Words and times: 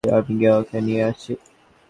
আমি 0.17 0.33
গিয়ে 0.39 0.53
ওকে 0.59 0.77
নিয়ে 0.85 1.01
আসছি। 1.09 1.31